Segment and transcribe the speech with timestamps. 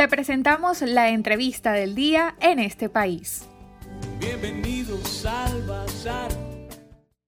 [0.00, 3.46] Te presentamos la entrevista del día en este país.
[4.18, 6.30] Bienvenidos al Bazar.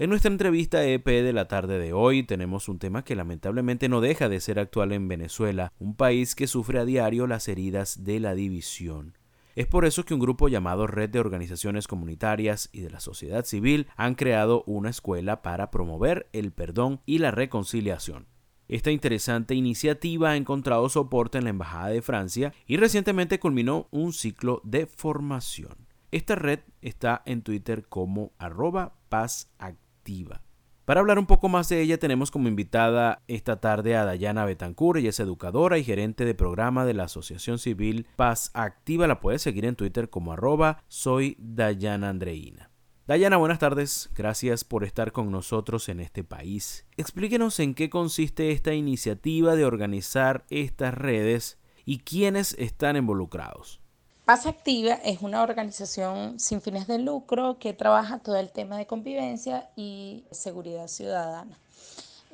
[0.00, 4.00] En nuestra entrevista EP de la tarde de hoy tenemos un tema que lamentablemente no
[4.00, 8.18] deja de ser actual en Venezuela, un país que sufre a diario las heridas de
[8.18, 9.16] la división.
[9.54, 13.44] Es por eso que un grupo llamado Red de Organizaciones Comunitarias y de la Sociedad
[13.44, 18.26] Civil han creado una escuela para promover el perdón y la reconciliación.
[18.68, 24.12] Esta interesante iniciativa ha encontrado soporte en la Embajada de Francia y recientemente culminó un
[24.12, 25.86] ciclo de formación.
[26.10, 30.42] Esta red está en Twitter como arroba pazactiva.
[30.84, 34.98] Para hablar un poco más de ella tenemos como invitada esta tarde a Dayana Betancur,
[34.98, 39.42] ella es educadora y gerente de programa de la Asociación Civil Paz Activa, la puedes
[39.42, 42.70] seguir en Twitter como arroba soy Dayana Andreina.
[43.06, 44.10] Dayana, buenas tardes.
[44.16, 46.86] Gracias por estar con nosotros en este país.
[46.96, 53.80] Explíquenos en qué consiste esta iniciativa de organizar estas redes y quiénes están involucrados.
[54.24, 58.88] Paz Activa es una organización sin fines de lucro que trabaja todo el tema de
[58.88, 61.56] convivencia y seguridad ciudadana.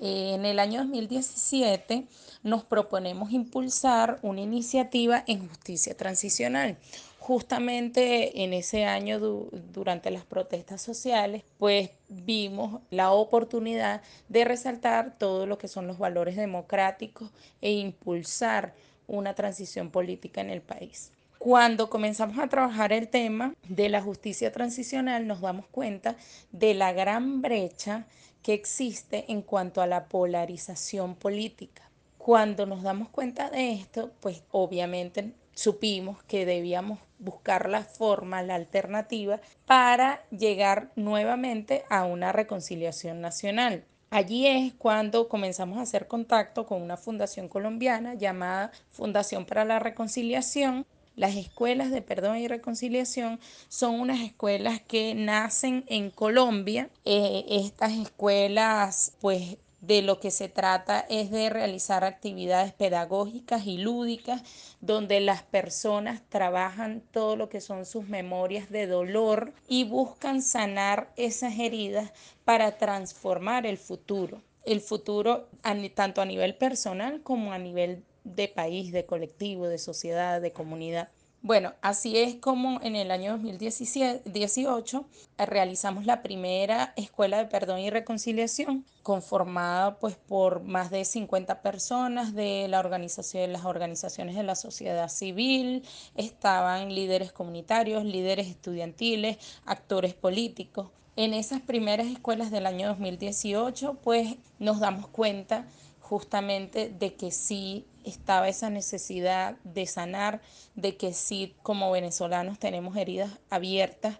[0.00, 2.04] En el año 2017
[2.42, 6.76] nos proponemos impulsar una iniciativa en justicia transicional
[7.22, 15.46] justamente en ese año durante las protestas sociales, pues vimos la oportunidad de resaltar todo
[15.46, 18.74] lo que son los valores democráticos e impulsar
[19.06, 21.12] una transición política en el país.
[21.38, 26.16] Cuando comenzamos a trabajar el tema de la justicia transicional, nos damos cuenta
[26.50, 28.06] de la gran brecha
[28.42, 31.82] que existe en cuanto a la polarización política.
[32.18, 38.54] Cuando nos damos cuenta de esto, pues obviamente supimos que debíamos buscar la forma, la
[38.54, 43.84] alternativa para llegar nuevamente a una reconciliación nacional.
[44.10, 49.78] Allí es cuando comenzamos a hacer contacto con una fundación colombiana llamada Fundación para la
[49.78, 50.84] Reconciliación.
[51.14, 56.88] Las escuelas de perdón y reconciliación son unas escuelas que nacen en Colombia.
[57.04, 63.78] Eh, estas escuelas pues de lo que se trata es de realizar actividades pedagógicas y
[63.78, 64.42] lúdicas
[64.80, 71.12] donde las personas trabajan todo lo que son sus memorias de dolor y buscan sanar
[71.16, 72.12] esas heridas
[72.44, 74.40] para transformar el futuro.
[74.64, 75.48] El futuro
[75.94, 81.08] tanto a nivel personal como a nivel de país, de colectivo, de sociedad, de comunidad.
[81.44, 85.04] Bueno, así es como en el año 2018
[85.38, 91.60] eh, realizamos la primera escuela de perdón y reconciliación, conformada pues por más de 50
[91.60, 95.82] personas de las organizaciones de la sociedad civil,
[96.14, 100.90] estaban líderes comunitarios, líderes estudiantiles, actores políticos.
[101.16, 105.66] En esas primeras escuelas del año 2018 pues nos damos cuenta
[106.12, 110.42] justamente de que sí estaba esa necesidad de sanar,
[110.74, 114.18] de que sí como venezolanos tenemos heridas abiertas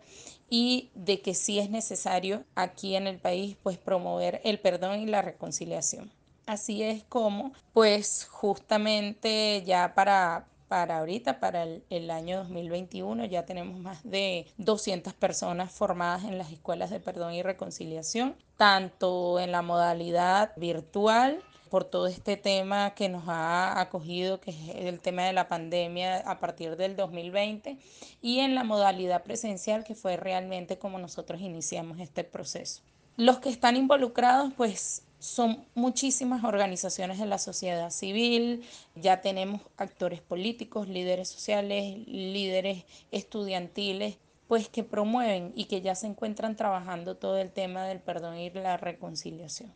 [0.48, 5.06] y de que sí es necesario aquí en el país pues promover el perdón y
[5.06, 6.10] la reconciliación.
[6.46, 13.44] Así es como pues justamente ya para, para ahorita, para el, el, año 2021, ya
[13.44, 19.52] tenemos más de 200 personas formadas en las escuelas de perdón y reconciliación, tanto en
[19.52, 25.24] la modalidad virtual por todo este tema que nos ha acogido, que es el tema
[25.24, 27.78] de la pandemia a partir del 2020,
[28.20, 32.82] y en la modalidad presencial, que fue realmente como nosotros iniciamos este proceso.
[33.16, 38.62] Los que están involucrados, pues son muchísimas organizaciones de la sociedad civil,
[38.94, 46.06] ya tenemos actores políticos, líderes sociales, líderes estudiantiles, pues que promueven y que ya se
[46.06, 49.72] encuentran trabajando todo el tema del perdón y la reconciliación.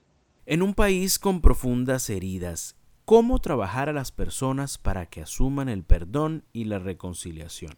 [0.48, 5.82] En un país con profundas heridas, ¿cómo trabajar a las personas para que asuman el
[5.82, 7.76] perdón y la reconciliación?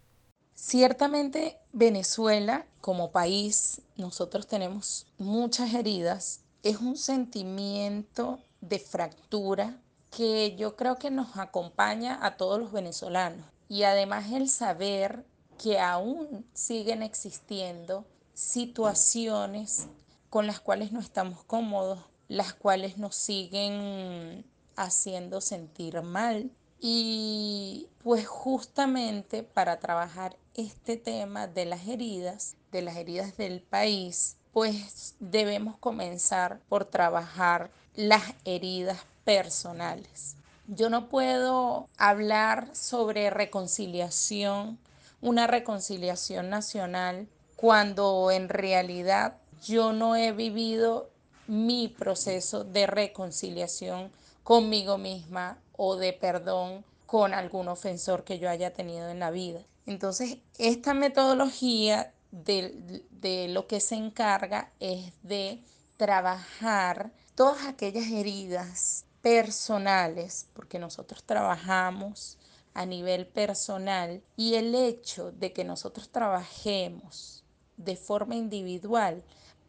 [0.53, 6.43] Ciertamente Venezuela como país, nosotros tenemos muchas heridas.
[6.63, 9.81] Es un sentimiento de fractura
[10.15, 13.47] que yo creo que nos acompaña a todos los venezolanos.
[13.71, 15.25] Y además el saber
[15.57, 18.05] que aún siguen existiendo
[18.35, 19.89] situaciones
[20.29, 24.45] con las cuales no estamos cómodos, las cuales nos siguen
[24.77, 26.51] haciendo sentir mal.
[26.81, 34.37] Y pues justamente para trabajar este tema de las heridas, de las heridas del país,
[34.53, 40.37] pues debemos comenzar por trabajar las heridas personales.
[40.69, 44.79] Yo no puedo hablar sobre reconciliación,
[45.21, 51.11] una reconciliación nacional, cuando en realidad yo no he vivido
[51.49, 54.13] mi proceso de reconciliación
[54.45, 59.61] conmigo misma o de perdón con algún ofensor que yo haya tenido en la vida.
[59.87, 65.63] Entonces, esta metodología de, de lo que se encarga es de
[65.97, 72.39] trabajar todas aquellas heridas personales, porque nosotros trabajamos
[72.75, 77.43] a nivel personal y el hecho de que nosotros trabajemos
[77.77, 79.23] de forma individual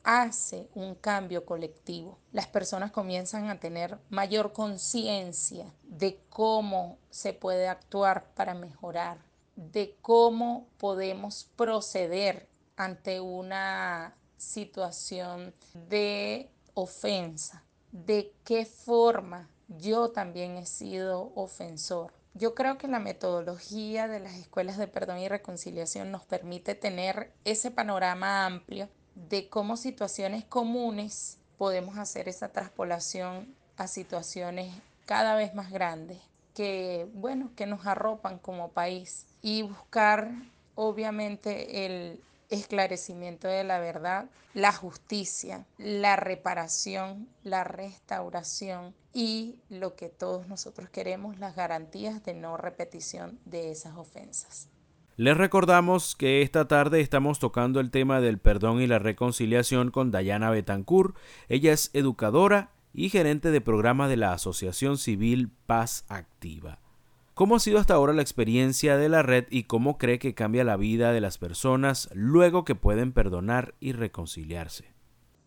[0.03, 2.19] hace un cambio colectivo.
[2.31, 9.17] Las personas comienzan a tener mayor conciencia de cómo se puede actuar para mejorar,
[9.55, 20.65] de cómo podemos proceder ante una situación de ofensa, de qué forma yo también he
[20.65, 22.13] sido ofensor.
[22.33, 27.33] Yo creo que la metodología de las escuelas de perdón y reconciliación nos permite tener
[27.43, 28.87] ese panorama amplio
[29.27, 34.73] de cómo situaciones comunes podemos hacer esa traspolación a situaciones
[35.05, 36.17] cada vez más grandes
[36.53, 40.31] que, bueno, que nos arropan como país y buscar
[40.75, 50.09] obviamente el esclarecimiento de la verdad, la justicia, la reparación, la restauración y lo que
[50.09, 54.68] todos nosotros queremos, las garantías de no repetición de esas ofensas.
[55.19, 60.11] Les recordamos que esta tarde estamos tocando el tema del perdón y la reconciliación con
[60.11, 61.13] Dayana Betancourt.
[61.49, 66.79] Ella es educadora y gerente de programa de la Asociación Civil Paz Activa.
[67.33, 70.63] ¿Cómo ha sido hasta ahora la experiencia de la red y cómo cree que cambia
[70.63, 74.85] la vida de las personas luego que pueden perdonar y reconciliarse?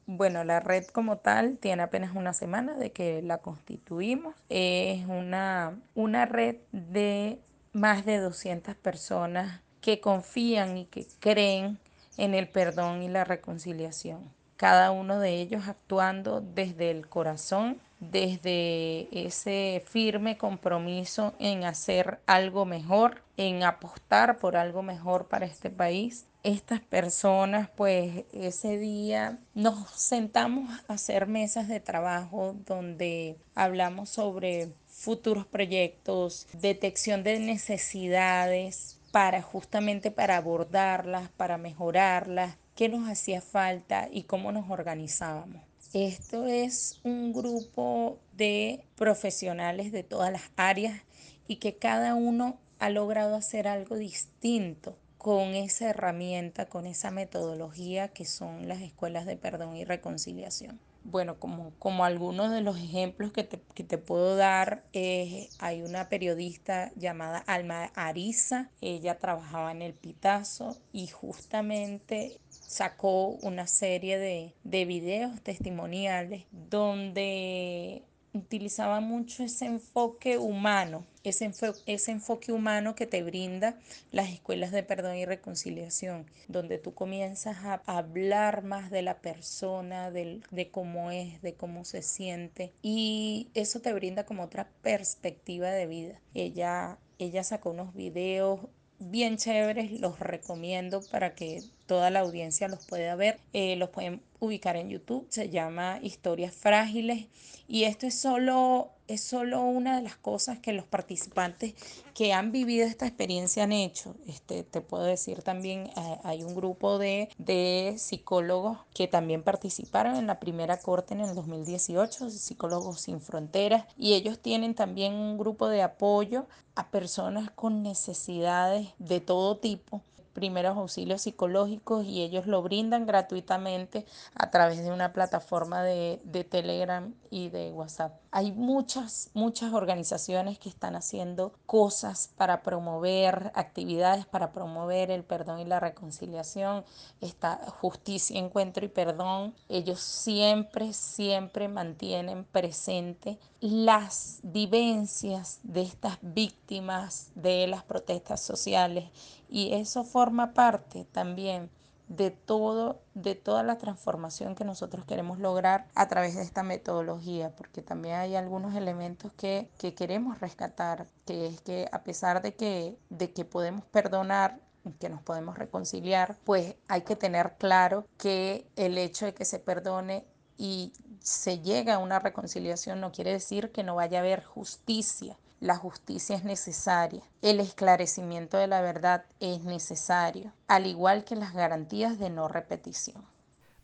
[0.05, 4.35] Bueno, la red como tal tiene apenas una semana de que la constituimos.
[4.51, 7.41] Es una, una red de
[7.73, 11.79] más de 200 personas que confían y que creen
[12.17, 14.31] en el perdón y la reconciliación.
[14.57, 22.65] Cada uno de ellos actuando desde el corazón, desde ese firme compromiso en hacer algo
[22.65, 26.27] mejor, en apostar por algo mejor para este país.
[26.45, 34.73] Estas personas, pues ese día nos sentamos a hacer mesas de trabajo donde hablamos sobre
[35.03, 44.09] futuros proyectos, detección de necesidades para justamente para abordarlas, para mejorarlas, qué nos hacía falta
[44.13, 45.61] y cómo nos organizábamos.
[45.93, 51.01] Esto es un grupo de profesionales de todas las áreas
[51.49, 58.07] y que cada uno ha logrado hacer algo distinto con esa herramienta, con esa metodología
[58.07, 63.33] que son las escuelas de perdón y reconciliación bueno, como, como algunos de los ejemplos
[63.33, 70.77] que te, puedo dar, hay una periodista llamada Alma Ariza, ella trabajaba en el Pitazo
[70.93, 78.03] y justamente sacó una serie de, de videos testimoniales donde
[78.35, 81.51] utilizaba mucho ese enfoque humano, ese,
[81.87, 83.79] ese enfoque humano que te brinda
[84.11, 90.11] las escuelas de perdón y reconciliación, donde tú comienzas a hablar más de la persona,
[90.11, 95.71] de, de cómo es, de cómo se siente, y eso te brinda como otra perspectiva
[95.71, 96.21] de vida.
[96.35, 98.61] Ella, ella sacó unos videos
[98.99, 103.39] bien chéveres, los recomiendo para que toda la audiencia los pueda ver.
[103.53, 107.27] Eh, los pueden ubicar en YouTube, se llama Historias Frágiles
[107.69, 111.75] y esto es solo, es solo una de las cosas que los participantes
[112.13, 114.17] que han vivido esta experiencia han hecho.
[114.27, 120.17] Este, te puedo decir también, eh, hay un grupo de, de psicólogos que también participaron
[120.17, 125.39] en la primera corte en el 2018, Psicólogos Sin Fronteras, y ellos tienen también un
[125.39, 132.47] grupo de apoyo a personas con necesidades de todo tipo primeros auxilios psicológicos y ellos
[132.47, 138.22] lo brindan gratuitamente a través de una plataforma de, de, Telegram y de WhatsApp.
[138.35, 145.61] Hay muchas, muchas organizaciones que están haciendo cosas para promover actividades, para promover el perdón
[145.61, 146.83] y la reconciliación,
[147.21, 149.55] esta justicia, encuentro y perdón.
[149.69, 159.11] Ellos siempre, siempre mantienen presente las vivencias de estas víctimas de las protestas sociales
[159.51, 161.69] y eso forma parte también
[162.17, 167.55] de todo de toda la transformación que nosotros queremos lograr a través de esta metodología
[167.57, 172.55] porque también hay algunos elementos que, que queremos rescatar que es que a pesar de
[172.55, 174.61] que de que podemos perdonar
[174.99, 179.61] que nos podemos reconciliar, pues hay que tener claro que el hecho de que se
[179.61, 180.25] perdone
[180.59, 185.37] y se llega a una reconciliación no quiere decir que no vaya a haber justicia
[185.63, 191.55] la justicia es necesaria, el esclarecimiento de la verdad es necesario, al igual que las
[191.55, 193.25] garantías de no repetición.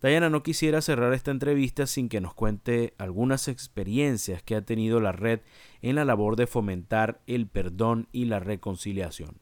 [0.02, 4.98] Dayana no quisiera cerrar esta entrevista sin que nos cuente algunas experiencias que ha tenido
[5.00, 5.38] la red
[5.80, 9.38] en la labor de fomentar el perdón y la reconciliación.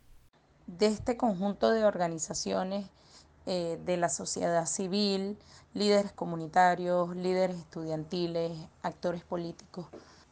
[0.67, 2.85] De este conjunto de organizaciones
[3.47, 5.39] eh, de la sociedad civil,
[5.73, 8.53] líderes comunitarios, líderes estudiantiles,
[8.83, 9.87] actores políticos,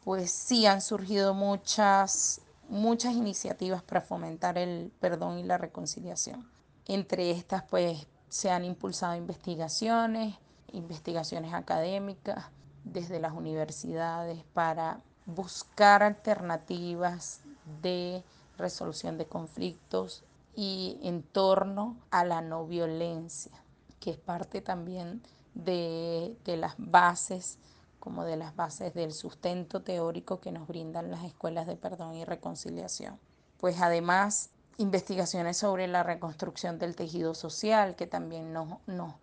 [0.04, 6.48] pues sí han surgido muchas, muchas iniciativas para fomentar el perdón y la reconciliación.
[6.86, 10.34] Entre estas, pues se han impulsado investigaciones,
[10.72, 12.44] investigaciones académicas
[12.84, 17.40] desde las universidades para buscar alternativas
[17.80, 18.22] de
[18.58, 20.22] resolución de conflictos
[20.54, 23.52] y en torno a la no violencia,
[24.00, 25.22] que es parte también
[25.54, 27.58] de, de las bases
[28.04, 32.26] como de las bases del sustento teórico que nos brindan las escuelas de perdón y
[32.26, 33.18] reconciliación.
[33.56, 39.14] Pues además investigaciones sobre la reconstrucción del tejido social, que también nos, nos,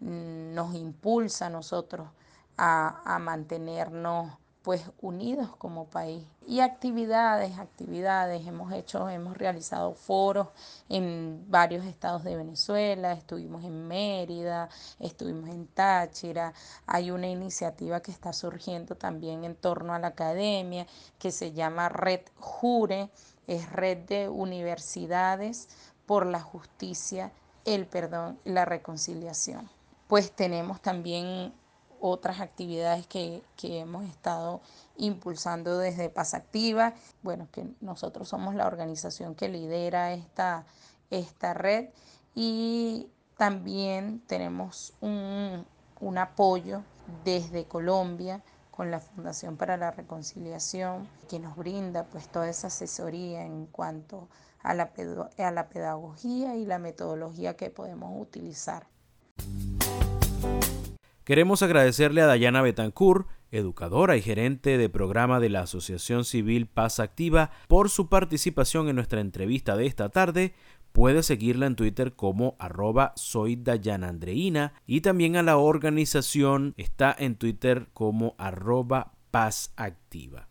[0.00, 2.08] nos impulsa a nosotros
[2.56, 4.32] a, a, mantenernos
[4.64, 6.24] pues unidos como país.
[6.46, 10.48] Y actividades, actividades, hemos hecho, hemos realizado foros
[10.88, 16.54] en varios estados de Venezuela, estuvimos en Mérida, estuvimos en Táchira,
[16.86, 20.86] hay una iniciativa que está surgiendo también en torno a la academia
[21.18, 23.10] que se llama Red Jure,
[23.46, 25.68] es red de universidades
[26.06, 27.32] por la justicia,
[27.66, 29.68] el perdón y la reconciliación.
[30.08, 31.52] Pues tenemos también
[32.06, 34.60] otras actividades que, hemos estado
[34.98, 36.92] impulsando desde Paz Activa.
[37.22, 40.66] Bueno, que nosotros somos la organización que lidera esta,
[41.08, 41.88] esta red
[42.34, 43.08] y
[43.38, 45.64] también tenemos un,
[46.00, 46.82] un apoyo
[47.24, 53.46] desde Colombia con la Fundación para la Reconciliación, que nos brinda pues toda esa asesoría
[53.46, 54.28] en cuanto
[54.62, 54.92] a la,
[55.38, 58.88] a la pedagogía y la metodología que podemos utilizar.
[61.24, 67.00] Queremos agradecerle a Dayana Betancourt, educadora y gerente de programa de la Asociación Civil Paz
[67.00, 70.52] Activa, por su participación en nuestra entrevista de esta tarde.
[70.92, 77.16] Puede seguirla en Twitter como arroba soy Dayana Andreina y también a la organización está
[77.18, 80.50] en Twitter como arroba Paz Activa.